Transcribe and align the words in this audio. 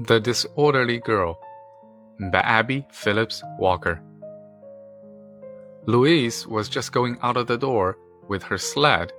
The 0.00 0.18
Disorderly 0.18 0.98
Girl 0.98 1.38
by 2.18 2.40
Abbie 2.40 2.84
Phillips 2.90 3.44
Walker. 3.60 4.02
Louise 5.86 6.48
was 6.48 6.68
just 6.68 6.90
going 6.90 7.16
out 7.22 7.36
of 7.36 7.46
the 7.46 7.56
door 7.56 7.96
with 8.26 8.42
her 8.42 8.58
sled 8.58 9.12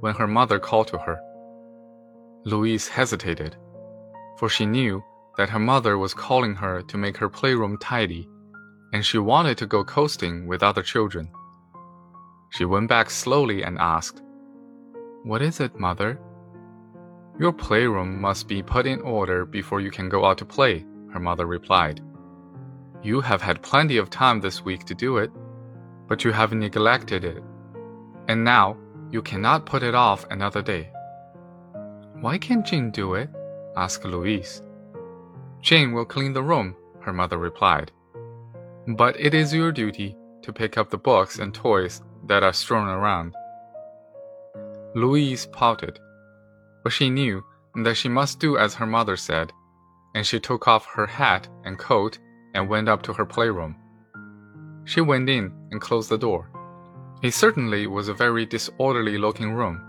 when 0.00 0.16
her 0.16 0.26
mother 0.26 0.58
called 0.58 0.88
to 0.88 0.98
her. 0.98 1.20
Louise 2.44 2.88
hesitated, 2.88 3.56
for 4.36 4.48
she 4.48 4.66
knew 4.66 5.00
that 5.36 5.50
her 5.50 5.60
mother 5.60 5.96
was 5.96 6.12
calling 6.12 6.56
her 6.56 6.82
to 6.82 6.98
make 6.98 7.16
her 7.18 7.28
playroom 7.28 7.78
tidy, 7.78 8.28
and 8.92 9.06
she 9.06 9.18
wanted 9.18 9.56
to 9.58 9.66
go 9.66 9.84
coasting 9.84 10.48
with 10.48 10.60
other 10.60 10.82
children. 10.82 11.30
She 12.50 12.64
went 12.64 12.88
back 12.88 13.10
slowly 13.10 13.62
and 13.62 13.78
asked, 13.78 14.22
What 15.22 15.40
is 15.40 15.60
it, 15.60 15.78
mother? 15.78 16.18
Your 17.38 17.52
playroom 17.52 18.18
must 18.18 18.48
be 18.48 18.62
put 18.62 18.86
in 18.86 19.02
order 19.02 19.44
before 19.44 19.80
you 19.80 19.90
can 19.90 20.08
go 20.08 20.24
out 20.24 20.38
to 20.38 20.46
play, 20.46 20.86
her 21.12 21.20
mother 21.20 21.44
replied. 21.44 22.00
You 23.02 23.20
have 23.20 23.42
had 23.42 23.60
plenty 23.60 23.98
of 23.98 24.08
time 24.08 24.40
this 24.40 24.64
week 24.64 24.84
to 24.84 24.94
do 24.94 25.18
it, 25.18 25.30
but 26.08 26.24
you 26.24 26.32
have 26.32 26.54
neglected 26.54 27.24
it. 27.24 27.42
And 28.28 28.42
now 28.42 28.78
you 29.10 29.20
cannot 29.20 29.66
put 29.66 29.82
it 29.82 29.94
off 29.94 30.24
another 30.30 30.62
day. 30.62 30.90
Why 32.20 32.38
can't 32.38 32.64
Jane 32.64 32.90
do 32.90 33.14
it? 33.14 33.28
asked 33.76 34.06
Louise. 34.06 34.62
Jane 35.60 35.92
will 35.92 36.06
clean 36.06 36.32
the 36.32 36.42
room, 36.42 36.74
her 37.00 37.12
mother 37.12 37.36
replied. 37.36 37.92
But 38.88 39.20
it 39.20 39.34
is 39.34 39.52
your 39.52 39.72
duty 39.72 40.16
to 40.40 40.54
pick 40.54 40.78
up 40.78 40.88
the 40.88 40.96
books 40.96 41.38
and 41.38 41.52
toys 41.52 42.00
that 42.24 42.42
are 42.42 42.54
strewn 42.54 42.88
around. 42.88 43.34
Louise 44.94 45.44
pouted 45.52 46.00
but 46.86 46.92
she 46.92 47.10
knew 47.10 47.42
that 47.82 47.96
she 47.96 48.08
must 48.08 48.38
do 48.38 48.56
as 48.56 48.76
her 48.76 48.86
mother 48.86 49.16
said, 49.16 49.52
and 50.14 50.24
she 50.24 50.38
took 50.38 50.68
off 50.68 50.86
her 50.86 51.08
hat 51.08 51.48
and 51.64 51.80
coat 51.80 52.20
and 52.54 52.68
went 52.68 52.88
up 52.88 53.02
to 53.02 53.12
her 53.12 53.26
playroom. 53.26 53.74
She 54.84 55.00
went 55.00 55.28
in 55.28 55.50
and 55.72 55.80
closed 55.80 56.10
the 56.10 56.16
door. 56.16 56.48
It 57.24 57.34
certainly 57.34 57.88
was 57.88 58.06
a 58.06 58.14
very 58.14 58.46
disorderly 58.46 59.18
looking 59.18 59.50
room. 59.50 59.82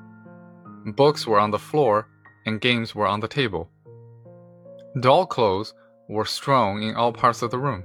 Books 0.96 1.28
were 1.28 1.40
on 1.40 1.52
the 1.52 1.60
floor 1.60 2.08
and 2.48 2.60
games 2.60 2.96
were 2.96 3.06
on 3.06 3.20
the 3.20 3.28
table. 3.28 3.70
Doll 5.00 5.28
clothes 5.28 5.76
were 6.10 6.26
strewn 6.26 6.82
in 6.82 6.96
all 6.96 7.14
parts 7.14 7.44
of 7.44 7.52
the 7.52 7.60
room. 7.60 7.84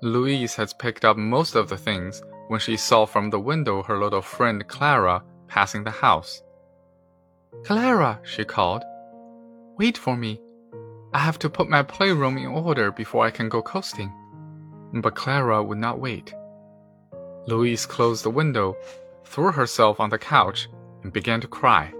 Louise 0.00 0.54
had 0.54 0.72
picked 0.78 1.04
up 1.04 1.18
most 1.18 1.54
of 1.54 1.68
the 1.68 1.76
things 1.76 2.22
when 2.48 2.60
she 2.60 2.78
saw 2.78 3.04
from 3.04 3.28
the 3.28 3.40
window 3.40 3.82
her 3.82 3.98
little 3.98 4.22
friend 4.22 4.66
Clara 4.68 5.22
passing 5.48 5.84
the 5.84 5.90
house. 5.90 6.42
Clara, 7.62 8.20
she 8.22 8.44
called. 8.44 8.82
Wait 9.78 9.96
for 9.96 10.16
me. 10.16 10.40
I 11.12 11.18
have 11.18 11.38
to 11.38 11.48
put 11.48 11.68
my 11.68 11.82
playroom 11.82 12.36
in 12.36 12.46
order 12.46 12.90
before 12.90 13.24
I 13.24 13.30
can 13.30 13.48
go 13.48 13.62
coasting. 13.62 14.12
But 14.92 15.14
Clara 15.14 15.62
would 15.62 15.78
not 15.78 16.00
wait. 16.00 16.34
Louise 17.46 17.86
closed 17.86 18.24
the 18.24 18.30
window, 18.30 18.76
threw 19.24 19.52
herself 19.52 20.00
on 20.00 20.10
the 20.10 20.18
couch, 20.18 20.68
and 21.02 21.12
began 21.12 21.40
to 21.40 21.48
cry. 21.48 21.92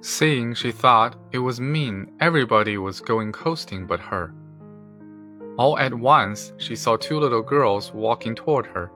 Seeing 0.00 0.54
she 0.54 0.72
thought 0.72 1.16
it 1.32 1.38
was 1.38 1.60
mean 1.60 2.12
everybody 2.20 2.76
was 2.78 3.00
going 3.00 3.32
coasting 3.32 3.86
but 3.86 4.00
her. 4.00 4.34
All 5.58 5.78
at 5.78 5.94
once, 5.94 6.52
she 6.56 6.74
saw 6.76 6.96
two 6.96 7.20
little 7.20 7.42
girls 7.42 7.92
walking 7.92 8.34
toward 8.34 8.66
her. 8.66 8.90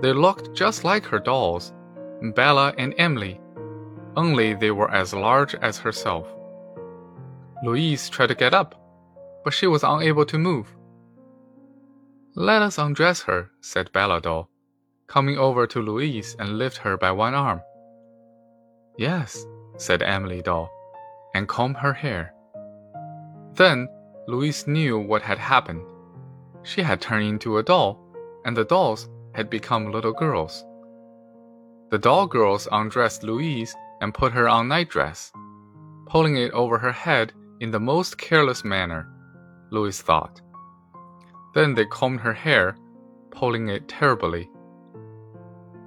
They 0.00 0.12
looked 0.12 0.54
just 0.54 0.84
like 0.84 1.04
her 1.06 1.18
dolls, 1.18 1.72
Bella 2.34 2.74
and 2.78 2.94
Emily 2.98 3.40
only 4.18 4.52
they 4.52 4.72
were 4.72 4.90
as 4.90 5.14
large 5.14 5.54
as 5.54 5.78
herself. 5.78 6.26
Louise 7.62 8.08
tried 8.08 8.26
to 8.26 8.34
get 8.34 8.52
up, 8.52 8.74
but 9.44 9.54
she 9.54 9.68
was 9.68 9.84
unable 9.84 10.26
to 10.26 10.38
move. 10.38 10.66
Let 12.34 12.62
us 12.62 12.78
undress 12.78 13.22
her, 13.22 13.50
said 13.60 13.92
Bella 13.92 14.20
doll, 14.20 14.50
coming 15.06 15.38
over 15.38 15.68
to 15.68 15.80
Louise 15.80 16.34
and 16.40 16.58
lift 16.58 16.78
her 16.78 16.96
by 16.96 17.12
one 17.12 17.34
arm. 17.34 17.60
Yes, 18.96 19.46
said 19.76 20.02
Emily 20.02 20.42
doll, 20.42 20.68
and 21.34 21.46
comb 21.46 21.74
her 21.74 21.92
hair. 21.92 22.34
Then 23.54 23.86
Louise 24.26 24.66
knew 24.66 24.98
what 24.98 25.22
had 25.22 25.38
happened. 25.38 25.82
She 26.64 26.82
had 26.82 27.00
turned 27.00 27.28
into 27.28 27.58
a 27.58 27.62
doll, 27.62 28.00
and 28.44 28.56
the 28.56 28.64
dolls 28.64 29.08
had 29.36 29.48
become 29.48 29.92
little 29.92 30.12
girls. 30.12 30.64
The 31.90 31.98
doll 31.98 32.26
girls 32.26 32.66
undressed 32.72 33.22
Louise 33.22 33.74
and 34.00 34.14
put 34.14 34.32
her 34.32 34.48
on 34.48 34.68
nightdress, 34.68 35.32
pulling 36.06 36.36
it 36.36 36.52
over 36.52 36.78
her 36.78 36.92
head 36.92 37.32
in 37.60 37.70
the 37.70 37.80
most 37.80 38.18
careless 38.18 38.64
manner, 38.64 39.08
Louise 39.70 40.00
thought. 40.00 40.40
Then 41.54 41.74
they 41.74 41.86
combed 41.86 42.20
her 42.20 42.32
hair, 42.32 42.76
pulling 43.30 43.68
it 43.68 43.88
terribly. 43.88 44.50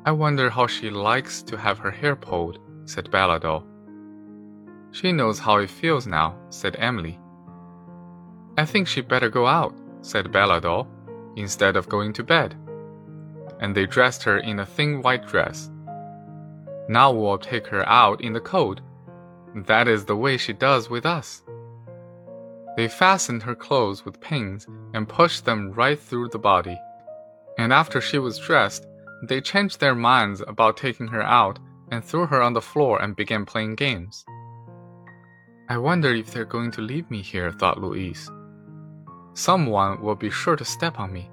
I 0.06 0.12
wonder 0.12 0.50
how 0.50 0.68
she 0.68 0.90
likes 0.90 1.44
to 1.44 1.58
have 1.58 1.78
her 1.80 1.92
hair 1.92 2.16
pulled, 2.16 2.60
said 2.86 3.12
Bella. 3.12 3.64
She 4.92 5.12
knows 5.12 5.40
how 5.40 5.58
it 5.58 5.70
feels 5.70 6.08
now, 6.08 6.36
said 6.50 6.76
Emily. 6.80 7.20
I 8.58 8.66
think 8.66 8.88
she'd 8.88 9.08
better 9.08 9.30
go 9.30 9.48
out, 9.48 9.74
said 10.02 10.32
Bella 10.32 10.88
instead 11.38 11.78
of 11.78 11.88
going 11.88 12.14
to 12.14 12.24
bed. 12.24 12.58
And 13.60 13.74
they 13.76 13.86
dressed 13.86 14.24
her 14.24 14.40
in 14.40 14.60
a 14.60 14.66
thin 14.66 15.02
white 15.02 15.26
dress 15.26 15.70
now 16.92 17.12
we'll 17.12 17.38
take 17.38 17.68
her 17.68 17.88
out 17.88 18.20
in 18.22 18.34
the 18.34 18.42
cold. 18.42 18.82
That 19.56 19.88
is 19.88 20.04
the 20.04 20.16
way 20.16 20.38
she 20.38 20.52
does 20.52 20.90
with 20.90 21.06
us. 21.06 21.42
They 22.76 22.88
fastened 22.90 23.44
her 23.44 23.56
clothes 23.56 24.04
with 24.04 24.20
pins 24.20 24.68
and 24.94 25.08
pushed 25.08 25.46
them 25.46 25.72
right 25.72 26.00
through 26.00 26.30
the 26.30 26.40
body. 26.40 26.78
And 27.58 27.72
after 27.72 28.02
she 28.02 28.18
was 28.18 28.40
dressed, 28.40 28.86
they 29.24 29.40
changed 29.40 29.80
their 29.80 29.96
minds 29.96 30.42
about 30.48 30.78
taking 30.78 31.08
her 31.08 31.22
out 31.22 31.60
and 31.92 32.04
threw 32.04 32.26
her 32.26 32.42
on 32.42 32.54
the 32.54 32.62
floor 32.62 33.02
and 33.02 33.16
began 33.16 33.46
playing 33.46 33.76
games. 33.76 34.26
I 35.70 35.78
wonder 35.78 36.14
if 36.14 36.32
they're 36.32 36.44
going 36.44 36.72
to 36.72 36.82
leave 36.82 37.10
me 37.10 37.22
here, 37.22 37.52
thought 37.52 37.80
Louise. 37.80 38.30
Someone 39.34 40.02
will 40.02 40.16
be 40.16 40.30
sure 40.30 40.58
to 40.58 40.66
step 40.66 41.00
on 41.00 41.14
me. 41.14 41.30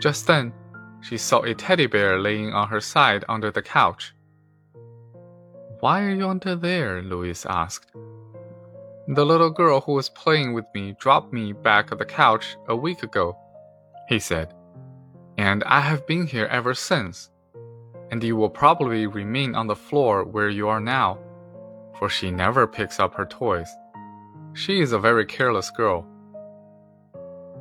Just 0.00 0.26
then, 0.26 0.52
she 1.00 1.16
saw 1.16 1.42
a 1.42 1.54
teddy 1.54 1.86
bear 1.86 2.18
laying 2.18 2.52
on 2.52 2.68
her 2.68 2.80
side 2.80 3.24
under 3.28 3.52
the 3.52 3.62
couch. 3.62 4.12
Why 5.80 6.02
are 6.02 6.10
you 6.10 6.28
under 6.28 6.56
there? 6.56 7.02
Louise 7.02 7.46
asked. 7.48 7.92
The 9.06 9.24
little 9.24 9.50
girl 9.50 9.80
who 9.80 9.92
was 9.92 10.08
playing 10.08 10.52
with 10.52 10.64
me 10.74 10.96
dropped 10.98 11.32
me 11.32 11.52
back 11.52 11.92
of 11.92 11.98
the 11.98 12.04
couch 12.04 12.56
a 12.66 12.74
week 12.74 13.04
ago, 13.04 13.36
he 14.08 14.18
said. 14.18 14.52
And 15.36 15.62
I 15.64 15.80
have 15.80 16.04
been 16.04 16.26
here 16.26 16.46
ever 16.46 16.74
since. 16.74 17.30
And 18.10 18.24
you 18.24 18.34
will 18.34 18.50
probably 18.50 19.06
remain 19.06 19.54
on 19.54 19.68
the 19.68 19.76
floor 19.76 20.24
where 20.24 20.48
you 20.48 20.66
are 20.66 20.80
now, 20.80 21.18
for 21.96 22.08
she 22.08 22.32
never 22.32 22.66
picks 22.66 22.98
up 22.98 23.14
her 23.14 23.26
toys. 23.26 23.68
She 24.54 24.80
is 24.80 24.90
a 24.90 24.98
very 24.98 25.26
careless 25.26 25.70
girl. 25.70 26.04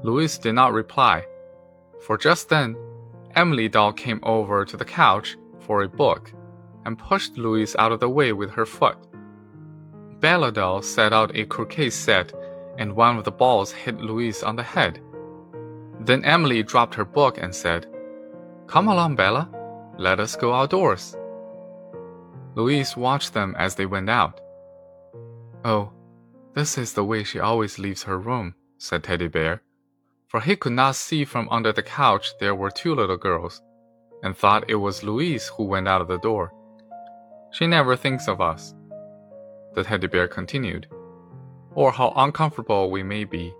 Louise 0.02 0.40
did 0.40 0.54
not 0.54 0.74
reply, 0.74 1.24
for 2.02 2.18
just 2.18 2.50
then, 2.50 2.76
Emily 3.36 3.70
Doll 3.70 3.94
came 3.94 4.22
over 4.24 4.66
to 4.66 4.76
the 4.76 4.86
couch 4.86 5.38
for 5.60 5.84
a 5.84 5.90
book 5.90 6.32
and 6.88 6.98
pushed 6.98 7.38
Louise 7.38 7.75
out 7.78 7.92
of 7.92 8.00
the 8.00 8.09
way 8.09 8.31
with 8.31 8.50
her 8.52 8.66
foot. 8.66 8.98
Bella 10.22 10.53
doll 10.53 10.81
set 10.81 11.12
out 11.12 11.36
a 11.36 11.46
croquet 11.46 11.90
set, 11.90 12.34
and 12.78 12.96
one 12.96 13.18
of 13.18 13.25
the 13.25 13.31
balls 13.31 13.74
hit 13.74 14.00
Louise 14.00 14.42
on 14.42 14.56
the 14.56 14.64
head. 14.64 15.02
Then 16.00 16.24
Emily 16.24 16.64
dropped 16.64 16.96
her 16.96 17.03
book 17.03 17.38
and 17.38 17.53
said, 17.53 17.88
Come 18.68 18.88
along, 18.88 19.18
Bella. 19.18 19.50
Let 19.98 20.22
us 20.22 20.38
go 20.38 20.53
outdoors. 20.53 21.18
Louise 22.56 22.96
watched 22.96 23.34
them 23.34 23.54
as 23.59 23.75
they 23.75 23.86
went 23.86 24.09
out. 24.09 24.40
Oh, 25.66 25.92
this 26.54 26.78
is 26.78 26.94
the 26.94 27.04
way 27.04 27.24
she 27.24 27.39
always 27.39 27.78
leaves 27.78 28.04
her 28.04 28.18
room, 28.18 28.56
said 28.78 29.04
Teddy 29.04 29.28
Bear, 29.28 29.62
for 30.28 30.39
he 30.39 30.56
could 30.56 30.74
not 30.74 30.95
see 30.95 31.25
from 31.25 31.50
under 31.50 31.74
the 31.74 31.84
couch 31.84 32.30
there 32.39 32.56
were 32.56 32.72
two 32.72 32.95
little 32.95 33.18
girls, 33.18 33.62
and 34.24 34.38
thought 34.38 34.69
it 34.69 34.75
was 34.75 35.04
Louise 35.04 35.51
who 35.57 35.66
went 35.66 35.88
out 35.88 36.01
of 36.01 36.07
the 36.07 36.19
door. 36.19 36.54
She 37.52 37.66
never 37.66 37.96
thinks 37.96 38.28
of 38.28 38.42
us, 38.42 38.76
the 39.74 39.84
teddy 39.84 40.08
bear 40.08 40.28
continued, 40.28 40.88
or 41.74 41.92
how 41.92 42.12
uncomfortable 42.16 42.92
we 42.92 43.04
may 43.04 43.24
be, 43.24 43.54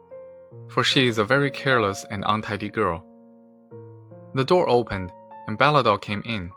for 0.70 0.84
she 0.84 1.08
is 1.08 1.18
a 1.18 1.24
very 1.24 1.50
careless 1.50 2.06
and 2.10 2.24
untidy 2.28 2.70
girl. 2.70 3.06
The 4.34 4.44
door 4.44 4.70
opened, 4.70 5.12
and 5.48 5.58
Bella 5.58 5.98
came 6.00 6.22
in. 6.26 6.52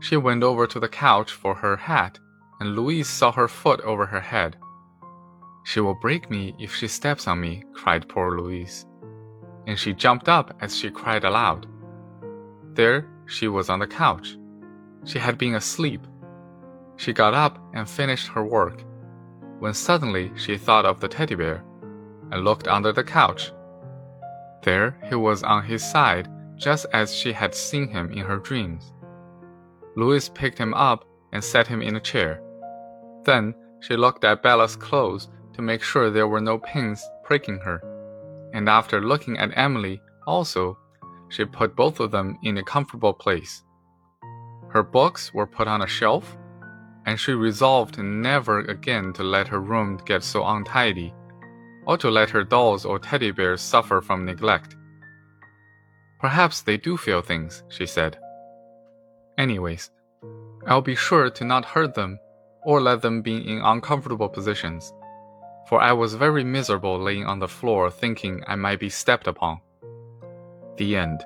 She 0.00 0.16
went 0.16 0.44
over 0.44 0.66
to 0.66 0.78
the 0.78 0.88
couch 0.88 1.32
for 1.32 1.54
her 1.54 1.76
hat, 1.76 2.18
and 2.60 2.76
Louise 2.76 3.08
saw 3.08 3.32
her 3.32 3.48
foot 3.48 3.80
over 3.80 4.06
her 4.06 4.20
head. 4.20 4.56
She 5.64 5.80
will 5.80 5.94
break 5.94 6.30
me 6.30 6.54
if 6.58 6.74
she 6.74 6.88
steps 6.88 7.26
on 7.26 7.40
me, 7.40 7.62
cried 7.74 8.08
poor 8.08 8.38
Louise. 8.38 8.86
And 9.66 9.78
she 9.78 9.92
jumped 9.92 10.28
up 10.28 10.56
as 10.60 10.76
she 10.76 10.90
cried 10.90 11.24
aloud. 11.24 11.66
There 12.74 13.08
she 13.26 13.48
was 13.48 13.68
on 13.68 13.80
the 13.80 13.86
couch. 13.86 14.36
She 15.04 15.18
had 15.18 15.36
been 15.36 15.56
asleep 15.56 16.06
she 16.98 17.12
got 17.12 17.32
up 17.32 17.58
and 17.74 17.88
finished 17.88 18.28
her 18.28 18.44
work. 18.44 18.84
when 19.60 19.74
suddenly 19.74 20.30
she 20.36 20.56
thought 20.56 20.86
of 20.86 21.00
the 21.00 21.08
teddy 21.08 21.34
bear 21.34 21.64
and 22.30 22.44
looked 22.44 22.68
under 22.68 22.92
the 22.92 23.02
couch. 23.02 23.50
There 24.62 24.96
he 25.08 25.14
was 25.14 25.42
on 25.42 25.64
his 25.64 25.82
side, 25.82 26.28
just 26.56 26.86
as 26.92 27.14
she 27.14 27.32
had 27.32 27.54
seen 27.54 27.88
him 27.88 28.12
in 28.12 28.24
her 28.24 28.38
dreams. 28.38 28.92
Louise 29.96 30.28
picked 30.28 30.58
him 30.58 30.74
up 30.74 31.04
and 31.32 31.42
set 31.42 31.66
him 31.66 31.82
in 31.82 31.96
a 31.96 32.00
chair. 32.00 32.40
Then 33.24 33.54
she 33.80 33.96
looked 33.96 34.24
at 34.24 34.42
Bella's 34.42 34.76
clothes 34.76 35.28
to 35.54 35.62
make 35.62 35.82
sure 35.82 36.10
there 36.10 36.28
were 36.28 36.40
no 36.40 36.58
pins 36.58 37.02
pricking 37.24 37.58
her. 37.58 37.80
And 38.54 38.68
after 38.68 39.00
looking 39.00 39.38
at 39.38 39.56
Emily 39.56 40.00
also, 40.26 40.78
she 41.28 41.44
put 41.44 41.76
both 41.76 42.00
of 42.00 42.10
them 42.10 42.38
in 42.42 42.58
a 42.58 42.62
comfortable 42.62 43.12
place. 43.12 43.64
Her 44.68 44.82
books 44.82 45.34
were 45.34 45.46
put 45.46 45.68
on 45.68 45.82
a 45.82 45.86
shelf, 45.86 46.36
and 47.06 47.18
she 47.18 47.32
resolved 47.32 47.98
never 47.98 48.60
again 48.60 49.12
to 49.14 49.22
let 49.22 49.48
her 49.48 49.60
room 49.60 49.98
get 50.04 50.22
so 50.22 50.44
untidy, 50.44 51.12
or 51.86 51.96
to 51.98 52.10
let 52.10 52.30
her 52.30 52.44
dolls 52.44 52.84
or 52.84 52.98
teddy 52.98 53.30
bears 53.30 53.60
suffer 53.60 54.00
from 54.00 54.24
neglect. 54.24 54.76
Perhaps 56.20 56.62
they 56.62 56.76
do 56.76 56.96
feel 56.96 57.22
things, 57.22 57.62
she 57.68 57.86
said. 57.86 58.18
Anyways, 59.38 59.90
I'll 60.66 60.82
be 60.82 60.96
sure 60.96 61.30
to 61.30 61.44
not 61.44 61.64
hurt 61.64 61.94
them 61.94 62.18
or 62.64 62.80
let 62.80 63.02
them 63.02 63.22
be 63.22 63.36
in 63.36 63.62
uncomfortable 63.62 64.28
positions, 64.28 64.92
for 65.68 65.80
I 65.80 65.92
was 65.92 66.14
very 66.14 66.44
miserable 66.44 66.98
laying 66.98 67.24
on 67.24 67.38
the 67.38 67.48
floor 67.48 67.90
thinking 67.90 68.42
I 68.46 68.56
might 68.56 68.80
be 68.80 68.88
stepped 68.90 69.26
upon. 69.26 69.60
The 70.76 70.96
end. 70.96 71.24